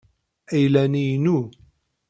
Ayla-nni 0.55 1.03
inu. 1.15 1.37